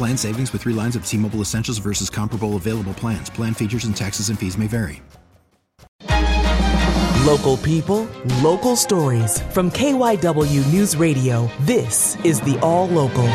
[0.00, 3.28] Plan savings with three lines of T Mobile Essentials versus comparable available plans.
[3.28, 5.02] Plan features and taxes and fees may vary.
[7.26, 8.08] Local people,
[8.40, 9.42] local stories.
[9.52, 13.28] From KYW News Radio, this is the All Local.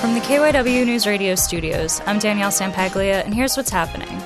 [0.00, 4.22] From the KYW News Radio studios, I'm Danielle Sampaglia, and here's what's happening.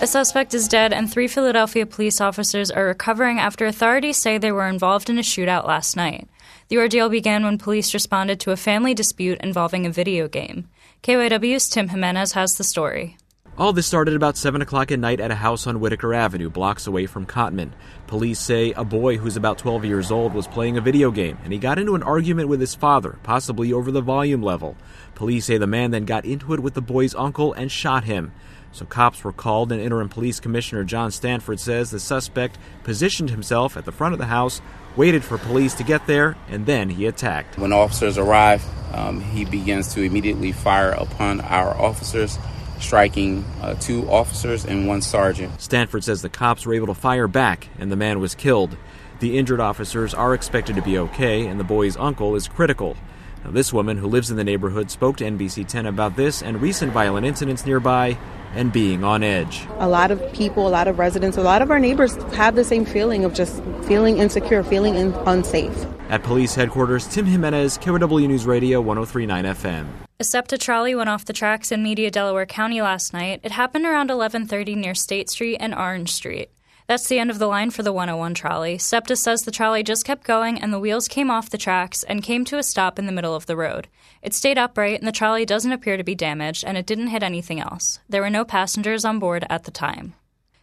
[0.00, 4.52] A suspect is dead, and three Philadelphia police officers are recovering after authorities say they
[4.52, 6.28] were involved in a shootout last night.
[6.68, 10.68] The ordeal began when police responded to a family dispute involving a video game.
[11.02, 13.16] KYW's Tim Jimenez has the story.
[13.58, 16.86] All this started about 7 o'clock at night at a house on Whitaker Avenue, blocks
[16.86, 17.72] away from Cottman.
[18.06, 21.52] Police say a boy who's about 12 years old was playing a video game and
[21.52, 24.76] he got into an argument with his father, possibly over the volume level.
[25.16, 28.30] Police say the man then got into it with the boy's uncle and shot him.
[28.72, 33.76] So cops were called, and Interim Police Commissioner John Stanford says the suspect positioned himself
[33.76, 34.60] at the front of the house,
[34.96, 37.58] waited for police to get there, and then he attacked.
[37.58, 42.38] When officers arrive, um, he begins to immediately fire upon our officers,
[42.80, 45.60] striking uh, two officers and one sergeant.
[45.60, 48.76] Stanford says the cops were able to fire back, and the man was killed.
[49.20, 52.96] The injured officers are expected to be okay, and the boy's uncle is critical.
[53.44, 56.60] Now, this woman who lives in the neighborhood spoke to NBC 10 about this and
[56.60, 58.16] recent violent incidents nearby
[58.54, 59.66] and being on edge.
[59.78, 62.64] A lot of people, a lot of residents, a lot of our neighbors have the
[62.64, 65.86] same feeling of just feeling insecure, feeling in- unsafe.
[66.10, 69.86] At police headquarters, Tim Jimenez, KYW News Radio 1039 FM.
[70.20, 73.40] A SEPTA trolley went off the tracks in Media, Delaware County last night.
[73.44, 76.48] It happened around 11:30 near State Street and Orange Street.
[76.88, 78.78] That's the end of the line for the 101 trolley.
[78.78, 82.22] SEPTA says the trolley just kept going and the wheels came off the tracks and
[82.22, 83.88] came to a stop in the middle of the road.
[84.22, 87.22] It stayed upright and the trolley doesn't appear to be damaged and it didn't hit
[87.22, 88.00] anything else.
[88.08, 90.14] There were no passengers on board at the time.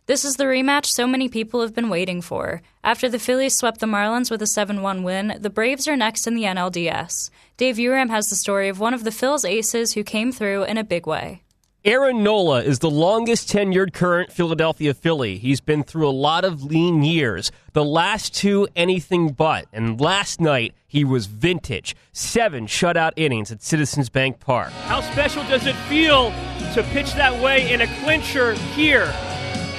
[0.07, 2.63] This is the rematch so many people have been waiting for.
[2.83, 6.25] After the Phillies swept the Marlins with a 7 1 win, the Braves are next
[6.25, 7.29] in the NLDS.
[7.57, 10.79] Dave Uram has the story of one of the Phil's aces who came through in
[10.79, 11.43] a big way.
[11.85, 15.37] Aaron Nola is the longest tenured current Philadelphia Philly.
[15.37, 17.51] He's been through a lot of lean years.
[17.73, 19.67] The last two, anything but.
[19.71, 21.95] And last night, he was vintage.
[22.11, 24.71] Seven shutout innings at Citizens Bank Park.
[24.87, 26.31] How special does it feel
[26.73, 29.13] to pitch that way in a clincher here?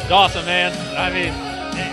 [0.00, 0.70] It's awesome, man.
[0.96, 1.32] I mean,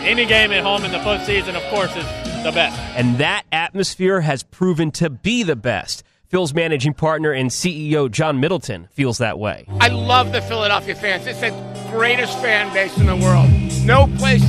[0.08, 2.06] any game at home in the postseason, of course, is
[2.44, 2.80] the best.
[2.96, 6.04] And that atmosphere has proven to be the best.
[6.34, 9.68] Phil's managing partner and CEO John Middleton feels that way.
[9.80, 11.28] I love the Philadelphia fans.
[11.28, 11.52] It's the
[11.92, 13.48] greatest fan base in the world.
[13.86, 14.42] No place,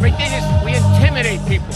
[0.00, 1.74] we, just, we intimidate people,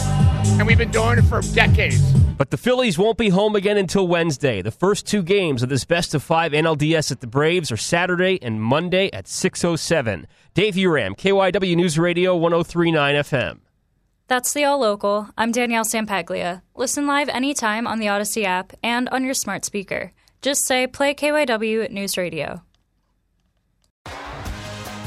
[0.60, 2.00] and we've been doing it for decades.
[2.38, 4.62] But the Phillies won't be home again until Wednesday.
[4.62, 8.38] The first two games of this best of five NLDS at the Braves are Saturday
[8.40, 10.26] and Monday at 6.07.
[10.54, 13.58] Dave Uram, KYW News Radio 1039 FM.
[14.28, 15.28] That's the All Local.
[15.38, 16.64] I'm Danielle Sampaglia.
[16.74, 20.10] Listen live anytime on the Audacy app and on your smart speaker.
[20.42, 22.64] Just say play KYW News Radio.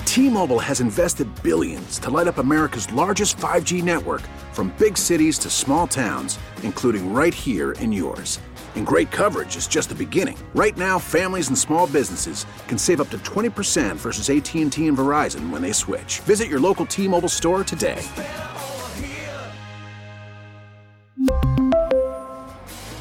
[0.06, 4.22] T-Mobile has invested billions to light up America's largest 5G network
[4.53, 8.40] from big cities to small towns, including right here in yours.
[8.75, 10.38] And great coverage is just the beginning.
[10.56, 15.50] Right now, families and small businesses can save up to 20% versus AT&T and Verizon
[15.50, 16.22] when they switch.
[16.22, 18.01] Visit your local T-Mobile store today.